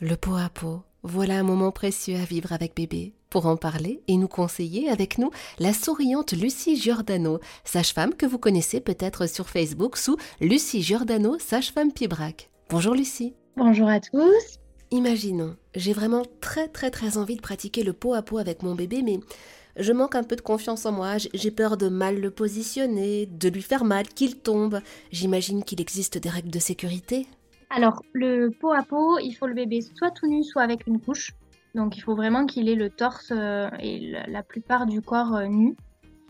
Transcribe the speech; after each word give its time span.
Le 0.00 0.14
pot 0.14 0.36
à 0.36 0.48
pot, 0.48 0.82
voilà 1.02 1.40
un 1.40 1.42
moment 1.42 1.72
précieux 1.72 2.14
à 2.14 2.24
vivre 2.24 2.52
avec 2.52 2.76
bébé. 2.76 3.14
Pour 3.30 3.46
en 3.46 3.56
parler 3.56 4.00
et 4.06 4.16
nous 4.16 4.28
conseiller 4.28 4.88
avec 4.88 5.18
nous, 5.18 5.32
la 5.58 5.72
souriante 5.72 6.34
Lucie 6.34 6.76
Giordano, 6.76 7.40
sage-femme 7.64 8.14
que 8.14 8.24
vous 8.24 8.38
connaissez 8.38 8.78
peut-être 8.78 9.28
sur 9.28 9.48
Facebook 9.48 9.96
sous 9.96 10.16
Lucie 10.40 10.82
Giordano, 10.82 11.36
sage-femme 11.40 11.92
Pibrac. 11.92 12.48
Bonjour 12.70 12.94
Lucie. 12.94 13.34
Bonjour 13.56 13.88
à 13.88 13.98
tous. 13.98 14.60
Imaginons, 14.92 15.56
j'ai 15.74 15.94
vraiment 15.94 16.22
très 16.40 16.68
très 16.68 16.92
très 16.92 17.18
envie 17.18 17.34
de 17.34 17.42
pratiquer 17.42 17.82
le 17.82 17.92
pot 17.92 18.14
à 18.14 18.22
pot 18.22 18.38
avec 18.38 18.62
mon 18.62 18.76
bébé, 18.76 19.02
mais 19.02 19.18
je 19.76 19.92
manque 19.92 20.14
un 20.14 20.22
peu 20.22 20.36
de 20.36 20.42
confiance 20.42 20.86
en 20.86 20.92
moi, 20.92 21.16
j'ai 21.18 21.50
peur 21.50 21.76
de 21.76 21.88
mal 21.88 22.20
le 22.20 22.30
positionner, 22.30 23.26
de 23.26 23.48
lui 23.48 23.62
faire 23.62 23.84
mal, 23.84 24.06
qu'il 24.06 24.36
tombe. 24.36 24.80
J'imagine 25.10 25.64
qu'il 25.64 25.80
existe 25.80 26.18
des 26.18 26.28
règles 26.28 26.50
de 26.50 26.60
sécurité. 26.60 27.26
Alors, 27.70 28.02
le 28.12 28.48
pot 28.48 28.72
à 28.72 28.82
pot, 28.82 29.18
il 29.18 29.32
faut 29.32 29.46
le 29.46 29.54
bébé 29.54 29.80
soit 29.82 30.10
tout 30.10 30.26
nu, 30.26 30.42
soit 30.42 30.62
avec 30.62 30.86
une 30.86 31.00
couche. 31.00 31.32
Donc, 31.74 31.96
il 31.96 32.00
faut 32.00 32.14
vraiment 32.14 32.46
qu'il 32.46 32.68
ait 32.68 32.74
le 32.74 32.88
torse 32.88 33.30
euh, 33.30 33.68
et 33.78 34.14
la 34.26 34.42
plupart 34.42 34.86
du 34.86 35.02
corps 35.02 35.34
euh, 35.36 35.46
nu. 35.46 35.76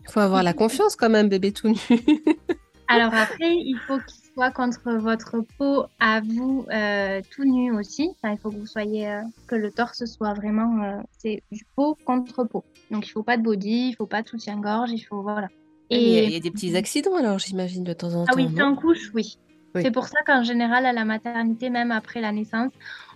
Il 0.05 0.11
faut 0.11 0.19
avoir 0.19 0.43
la 0.43 0.53
confiance 0.53 0.95
quand 0.95 1.09
même, 1.09 1.29
bébé 1.29 1.51
tout 1.51 1.69
nu. 1.69 1.79
Alors 2.91 3.13
après, 3.13 3.55
il 3.55 3.77
faut 3.87 3.99
qu'il 3.99 4.33
soit 4.33 4.49
contre 4.49 4.93
votre 4.93 5.45
peau 5.59 5.85
à 5.99 6.21
vous 6.21 6.65
euh, 6.73 7.21
tout 7.29 7.43
nu 7.43 7.71
aussi. 7.71 8.09
il 8.23 8.37
faut 8.41 8.49
que 8.49 8.55
vous 8.55 8.65
soyez 8.65 9.21
que 9.45 9.53
le 9.53 9.69
torse 9.69 10.05
soit 10.05 10.33
vraiment 10.33 11.03
c'est 11.19 11.43
du 11.51 11.63
peau 11.75 11.95
contre 12.03 12.45
peau. 12.45 12.63
Donc 12.89 13.05
il 13.05 13.11
faut 13.11 13.21
pas 13.21 13.37
de 13.37 13.43
body, 13.43 13.89
il 13.89 13.95
faut 13.95 14.07
pas 14.07 14.23
de 14.23 14.27
soutien-gorge, 14.27 14.89
il 14.91 15.01
faut 15.01 15.21
voilà. 15.21 15.49
Et 15.91 16.23
il 16.25 16.31
y, 16.31 16.35
a 16.35 16.39
des 16.39 16.49
petits 16.49 16.75
accidents 16.75 17.15
alors 17.15 17.37
j'imagine 17.37 17.83
de 17.83 17.93
temps 17.93 18.15
en 18.15 18.25
temps. 18.25 18.31
Ah 18.33 18.35
oui, 18.35 18.47
sans 18.57 18.75
couche, 18.75 19.11
oui. 19.13 19.37
C'est 19.75 19.91
pour 19.91 20.07
ça 20.07 20.19
qu'en 20.25 20.43
général, 20.43 20.85
à 20.85 20.93
la 20.93 21.05
maternité, 21.05 21.69
même 21.69 21.91
après 21.91 22.21
la 22.21 22.31
naissance, 22.31 22.71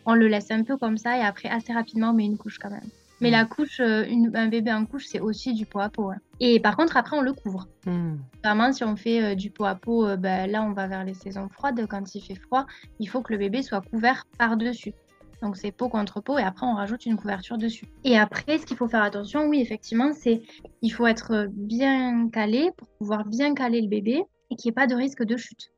on 0.06 0.14
le 0.14 0.28
laisse 0.28 0.52
un 0.52 0.64
peu 0.64 0.78
comme 0.78 0.98
ça 0.98 1.18
et 1.18 1.22
après, 1.22 1.50
assez 1.50 1.74
rapidement, 1.74 2.10
on 2.10 2.14
met 2.14 2.26
une 2.26 2.38
couche 2.38 2.60
quand 2.60 2.70
même. 2.70 2.90
Mais 3.22 3.30
mm. 3.30 3.32
la 3.32 3.46
couche, 3.46 3.80
euh, 3.80 4.06
un 4.34 4.48
bébé 4.48 4.72
en 4.74 4.86
couche, 4.86 5.06
c'est 5.06 5.20
aussi 5.20 5.54
du 5.54 5.66
pot 5.66 5.80
à 5.80 5.90
pot. 5.90 6.12
Hein. 6.12 6.18
Et 6.40 6.60
par 6.60 6.76
contre, 6.76 6.98
après, 6.98 7.18
on 7.18 7.22
le 7.22 7.34
couvre. 7.34 7.68
Mm. 7.86 8.16
Vraiment, 8.44 8.74
si 8.74 8.84
on 8.84 8.96
fait 8.96 9.24
euh, 9.24 9.36
du 9.36 9.50
pot 9.50 9.66
à 9.66 9.76
pot, 9.76 10.06
euh, 10.06 10.18
ben, 10.18 10.50
là, 10.50 10.62
on 10.64 10.74
va 10.74 10.88
vers 10.88 11.06
les 11.06 11.14
saisons 11.14 11.48
froides. 11.50 11.86
Quand 11.88 12.16
il 12.16 12.22
fait 12.22 12.36
froid, 12.36 12.66
il 13.00 13.08
faut 13.08 13.22
que 13.22 13.32
le 13.32 13.40
bébé 13.40 13.64
soit 13.64 13.82
couvert 13.82 14.26
par-dessus. 14.38 14.94
Donc, 15.42 15.58
c'est 15.58 15.72
peau 15.72 15.90
contre 15.90 16.22
peau 16.22 16.38
et 16.38 16.44
après, 16.44 16.66
on 16.66 16.76
rajoute 16.76 17.06
une 17.06 17.18
couverture 17.18 17.58
dessus. 17.58 17.86
Et 18.06 18.18
après, 18.18 18.58
ce 18.58 18.66
qu'il 18.66 18.78
faut 18.78 18.88
faire 18.88 19.04
attention, 19.04 19.48
oui, 19.48 19.60
effectivement, 19.60 20.12
c'est 20.14 20.42
il 20.82 20.90
faut 20.90 21.06
être 21.06 21.48
bien 21.52 22.30
calé 22.30 22.72
pour 22.78 22.88
pouvoir 22.98 23.26
bien 23.26 23.54
caler 23.54 23.82
le 23.82 23.90
bébé 23.90 24.24
et 24.50 24.56
qu'il 24.56 24.70
n'y 24.70 24.72
ait 24.72 24.76
pas 24.76 24.88
de 24.88 24.96
risque 24.96 25.24
de 25.24 25.36
chute. 25.36 25.73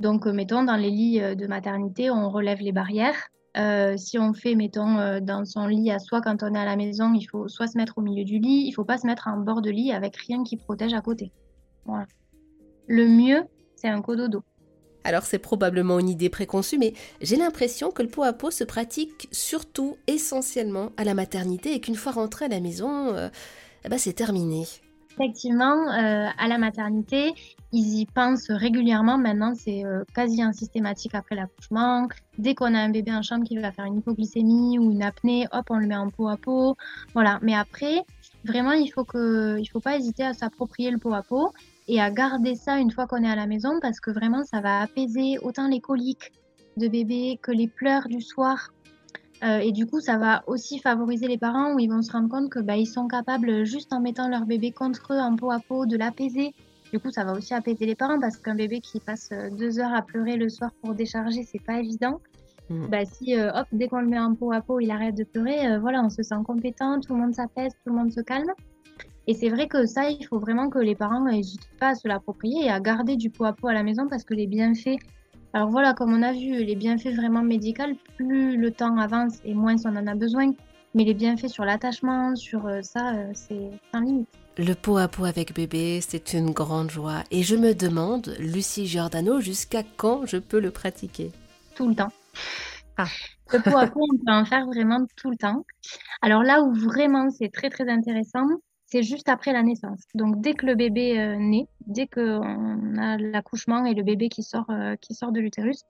Donc, 0.00 0.26
euh, 0.26 0.32
mettons, 0.32 0.62
dans 0.62 0.76
les 0.76 0.90
lits 0.90 1.20
euh, 1.20 1.34
de 1.34 1.46
maternité, 1.46 2.10
on 2.10 2.30
relève 2.30 2.60
les 2.60 2.72
barrières. 2.72 3.16
Euh, 3.56 3.96
si 3.96 4.18
on 4.18 4.32
fait, 4.32 4.54
mettons, 4.54 5.20
dans 5.20 5.44
son 5.44 5.66
lit 5.66 5.90
à 5.90 5.98
soi, 5.98 6.20
quand 6.20 6.42
on 6.42 6.54
est 6.54 6.58
à 6.58 6.64
la 6.64 6.76
maison, 6.76 7.12
il 7.14 7.24
faut 7.24 7.48
soit 7.48 7.66
se 7.66 7.76
mettre 7.76 7.98
au 7.98 8.02
milieu 8.02 8.24
du 8.24 8.38
lit, 8.38 8.64
il 8.66 8.70
ne 8.70 8.74
faut 8.74 8.84
pas 8.84 8.98
se 8.98 9.06
mettre 9.06 9.26
en 9.26 9.38
bord 9.38 9.62
de 9.62 9.70
lit 9.70 9.90
avec 9.90 10.16
rien 10.16 10.44
qui 10.44 10.56
protège 10.56 10.94
à 10.94 11.00
côté. 11.00 11.32
Voilà. 11.84 12.06
Le 12.86 13.08
mieux, 13.08 13.42
c'est 13.74 13.88
un 13.88 14.00
cododo. 14.00 14.44
Alors 15.02 15.24
c'est 15.24 15.38
probablement 15.38 15.98
une 15.98 16.08
idée 16.08 16.28
préconçue, 16.28 16.78
mais 16.78 16.92
j'ai 17.20 17.36
l'impression 17.36 17.90
que 17.90 18.02
le 18.02 18.08
pot 18.08 18.22
à 18.22 18.32
pot 18.32 18.50
se 18.50 18.64
pratique 18.64 19.28
surtout 19.32 19.96
essentiellement 20.06 20.90
à 20.96 21.04
la 21.04 21.14
maternité 21.14 21.72
et 21.72 21.80
qu'une 21.80 21.96
fois 21.96 22.12
rentré 22.12 22.44
à 22.44 22.48
la 22.48 22.60
maison, 22.60 23.14
eh 23.84 23.88
ben, 23.88 23.98
c'est 23.98 24.12
terminé. 24.12 24.64
Effectivement, 25.18 25.88
à 25.90 26.48
la 26.48 26.58
maternité, 26.58 27.34
ils 27.72 28.00
y 28.00 28.06
pensent 28.06 28.50
régulièrement. 28.50 29.18
Maintenant, 29.18 29.52
c'est 29.54 29.84
euh, 29.84 30.04
quasi 30.14 30.40
systématique 30.52 31.14
après 31.14 31.34
l'accouchement. 31.34 32.08
Dès 32.38 32.54
qu'on 32.54 32.74
a 32.74 32.78
un 32.78 32.88
bébé 32.88 33.12
en 33.12 33.22
chambre 33.22 33.44
qui 33.44 33.58
va 33.58 33.72
faire 33.72 33.84
une 33.84 33.98
hypoglycémie 33.98 34.78
ou 34.78 34.90
une 34.90 35.02
apnée, 35.02 35.46
hop, 35.52 35.66
on 35.70 35.76
le 35.76 35.86
met 35.86 35.96
en 35.96 36.08
pot 36.10 36.28
à 36.28 36.36
pot. 36.36 36.76
Voilà. 37.14 37.38
Mais 37.42 37.54
après, 37.54 38.04
vraiment, 38.44 38.72
il 38.72 38.88
faut 38.88 39.04
que, 39.04 39.58
il 39.58 39.66
faut 39.66 39.80
pas 39.80 39.96
hésiter 39.96 40.24
à 40.24 40.32
s'approprier 40.32 40.90
le 40.90 40.98
pot 40.98 41.12
à 41.12 41.22
pot 41.22 41.52
et 41.88 42.00
à 42.00 42.10
garder 42.10 42.54
ça 42.54 42.78
une 42.78 42.90
fois 42.90 43.06
qu'on 43.06 43.22
est 43.22 43.30
à 43.30 43.36
la 43.36 43.46
maison 43.46 43.80
parce 43.80 44.00
que 44.00 44.10
vraiment, 44.10 44.44
ça 44.44 44.60
va 44.60 44.80
apaiser 44.80 45.38
autant 45.42 45.68
les 45.68 45.80
coliques 45.80 46.32
de 46.76 46.88
bébé 46.88 47.38
que 47.42 47.50
les 47.50 47.68
pleurs 47.68 48.08
du 48.08 48.20
soir. 48.20 48.72
Euh, 49.44 49.58
et 49.58 49.72
du 49.72 49.86
coup, 49.86 50.00
ça 50.00 50.18
va 50.18 50.42
aussi 50.46 50.78
favoriser 50.78 51.28
les 51.28 51.38
parents 51.38 51.74
où 51.74 51.78
ils 51.78 51.88
vont 51.88 52.02
se 52.02 52.10
rendre 52.10 52.28
compte 52.28 52.50
que 52.50 52.58
bah, 52.58 52.76
ils 52.76 52.86
sont 52.86 53.06
capables, 53.06 53.64
juste 53.64 53.92
en 53.92 54.00
mettant 54.00 54.28
leur 54.28 54.46
bébé 54.46 54.72
contre 54.72 55.12
eux 55.12 55.20
en 55.20 55.36
pot 55.36 55.50
à 55.50 55.60
pot, 55.60 55.86
de 55.86 55.96
l'apaiser 55.96 56.54
du 56.92 56.98
coup, 57.00 57.10
ça 57.10 57.24
va 57.24 57.32
aussi 57.32 57.52
apaiser 57.54 57.86
les 57.86 57.94
parents 57.94 58.18
parce 58.18 58.36
qu'un 58.36 58.54
bébé 58.54 58.80
qui 58.80 59.00
passe 59.00 59.28
euh, 59.32 59.50
deux 59.50 59.78
heures 59.78 59.92
à 59.92 60.02
pleurer 60.02 60.36
le 60.36 60.48
soir 60.48 60.70
pour 60.82 60.94
décharger, 60.94 61.42
c'est 61.42 61.62
pas 61.62 61.80
évident. 61.80 62.20
Mm. 62.70 62.86
Bah, 62.86 63.04
si 63.04 63.36
euh, 63.36 63.52
hop, 63.52 63.66
dès 63.72 63.88
qu'on 63.88 64.00
le 64.00 64.08
met 64.08 64.18
en 64.18 64.34
pot 64.34 64.52
à 64.52 64.60
pot, 64.60 64.80
il 64.80 64.90
arrête 64.90 65.14
de 65.14 65.24
pleurer, 65.24 65.66
euh, 65.66 65.78
voilà, 65.78 66.02
on 66.02 66.08
se 66.08 66.22
sent 66.22 66.42
compétent, 66.46 67.00
tout 67.00 67.14
le 67.14 67.20
monde 67.20 67.34
s'apaise, 67.34 67.72
tout 67.84 67.92
le 67.92 67.96
monde 67.96 68.12
se 68.12 68.20
calme. 68.20 68.50
Et 69.26 69.34
c'est 69.34 69.50
vrai 69.50 69.68
que 69.68 69.84
ça, 69.84 70.08
il 70.08 70.24
faut 70.24 70.38
vraiment 70.38 70.70
que 70.70 70.78
les 70.78 70.94
parents 70.94 71.22
n'hésitent 71.22 71.68
pas 71.78 71.88
à 71.88 71.94
se 71.94 72.08
l'approprier 72.08 72.64
et 72.64 72.70
à 72.70 72.80
garder 72.80 73.16
du 73.16 73.28
pot 73.28 73.44
à 73.44 73.52
pot 73.52 73.68
à 73.68 73.74
la 73.74 73.82
maison 73.82 74.08
parce 74.08 74.24
que 74.24 74.32
les 74.32 74.46
bienfaits, 74.46 74.96
alors 75.52 75.70
voilà, 75.70 75.94
comme 75.94 76.12
on 76.12 76.22
a 76.22 76.32
vu, 76.32 76.62
les 76.64 76.76
bienfaits 76.76 77.14
vraiment 77.14 77.42
médicaux, 77.42 77.84
plus 78.16 78.56
le 78.56 78.70
temps 78.70 78.96
avance 78.98 79.38
et 79.44 79.54
moins 79.54 79.76
on 79.84 79.96
en 79.96 80.06
a 80.06 80.14
besoin. 80.14 80.52
Mais 80.94 81.04
les 81.04 81.14
bienfaits 81.14 81.48
sur 81.48 81.64
l'attachement, 81.64 82.34
sur 82.34 82.68
ça, 82.82 83.12
c'est 83.34 83.70
sans 83.92 84.00
limite. 84.00 84.28
Le 84.56 84.74
pot 84.74 84.96
à 84.96 85.06
pot 85.06 85.24
avec 85.24 85.54
bébé, 85.54 86.00
c'est 86.00 86.32
une 86.32 86.50
grande 86.50 86.90
joie. 86.90 87.22
Et 87.30 87.42
je 87.42 87.54
me 87.56 87.74
demande, 87.74 88.34
Lucie 88.40 88.86
Giordano, 88.86 89.40
jusqu'à 89.40 89.82
quand 89.96 90.26
je 90.26 90.38
peux 90.38 90.58
le 90.58 90.70
pratiquer? 90.70 91.30
Tout 91.76 91.88
le 91.88 91.94
temps. 91.94 92.12
Ah. 92.96 93.06
Le 93.52 93.60
pot 93.60 93.78
à 93.78 93.86
pot, 93.86 94.04
on 94.12 94.16
peut 94.16 94.32
en 94.32 94.44
faire 94.44 94.66
vraiment 94.66 95.06
tout 95.16 95.30
le 95.30 95.36
temps. 95.36 95.64
Alors 96.20 96.42
là 96.42 96.62
où 96.62 96.74
vraiment 96.74 97.30
c'est 97.30 97.50
très 97.50 97.70
très 97.70 97.88
intéressant, 97.88 98.46
c'est 98.90 99.02
juste 99.02 99.28
après 99.28 99.52
la 99.52 99.62
naissance. 99.62 100.00
Donc 100.14 100.40
dès 100.40 100.54
que 100.54 100.64
le 100.64 100.74
bébé 100.74 101.18
euh, 101.18 101.36
naît, 101.36 101.68
dès 101.86 102.06
qu'on 102.06 102.96
a 102.96 103.18
l'accouchement 103.18 103.84
et 103.84 103.94
le 103.94 104.02
bébé 104.02 104.30
qui 104.30 104.42
sort, 104.42 104.68
euh, 104.70 104.96
qui 104.96 105.14
sort 105.14 105.30
de 105.30 105.40
l'utérus, 105.40 105.82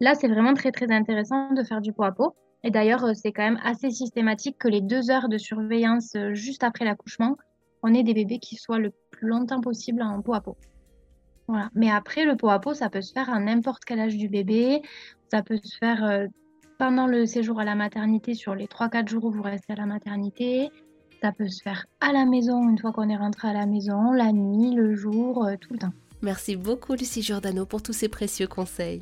là 0.00 0.14
c'est 0.14 0.28
vraiment 0.28 0.52
très 0.52 0.70
très 0.70 0.92
intéressant 0.92 1.52
de 1.54 1.62
faire 1.62 1.80
du 1.80 1.92
pot 1.92 2.04
à 2.04 2.12
pot. 2.12 2.34
Et 2.62 2.70
d'ailleurs, 2.70 3.04
euh, 3.04 3.12
c'est 3.14 3.32
quand 3.32 3.42
même 3.42 3.60
assez 3.64 3.90
systématique 3.90 4.58
que 4.58 4.68
les 4.68 4.82
deux 4.82 5.10
heures 5.10 5.28
de 5.28 5.38
surveillance 5.38 6.16
juste 6.32 6.64
après 6.64 6.84
l'accouchement, 6.84 7.36
on 7.82 7.94
est 7.94 8.02
des 8.02 8.14
bébés 8.14 8.38
qui 8.38 8.56
soient 8.56 8.78
le 8.78 8.92
plus 9.10 9.28
longtemps 9.28 9.60
possible 9.60 10.02
en 10.02 10.20
peau 10.20 10.34
à 10.34 10.40
peau. 10.40 10.56
Voilà. 11.48 11.70
Mais 11.74 11.90
après, 11.90 12.24
le 12.24 12.36
pot 12.36 12.48
à 12.48 12.58
peau, 12.58 12.74
ça 12.74 12.88
peut 12.90 13.02
se 13.02 13.12
faire 13.12 13.30
à 13.30 13.38
n'importe 13.38 13.84
quel 13.84 14.00
âge 14.00 14.16
du 14.16 14.28
bébé. 14.28 14.80
Ça 15.30 15.42
peut 15.42 15.58
se 15.62 15.76
faire 15.76 16.28
pendant 16.78 17.06
le 17.06 17.26
séjour 17.26 17.60
à 17.60 17.64
la 17.64 17.74
maternité, 17.74 18.32
sur 18.32 18.54
les 18.54 18.66
3-4 18.66 19.08
jours 19.08 19.24
où 19.26 19.30
vous 19.30 19.42
restez 19.42 19.74
à 19.74 19.76
la 19.76 19.84
maternité. 19.84 20.70
Ça 21.24 21.32
peut 21.32 21.48
se 21.48 21.62
faire 21.62 21.86
à 22.02 22.12
la 22.12 22.26
maison, 22.26 22.68
une 22.68 22.76
fois 22.76 22.92
qu'on 22.92 23.08
est 23.08 23.16
rentré 23.16 23.48
à 23.48 23.54
la 23.54 23.64
maison, 23.64 24.12
la 24.12 24.30
nuit, 24.30 24.74
le 24.74 24.94
jour, 24.94 25.46
euh, 25.46 25.54
tout 25.58 25.72
le 25.72 25.78
temps. 25.78 25.92
Merci 26.20 26.54
beaucoup, 26.54 26.92
Lucie 26.92 27.22
Giordano, 27.22 27.64
pour 27.64 27.82
tous 27.82 27.94
ces 27.94 28.10
précieux 28.10 28.46
conseils. 28.46 29.00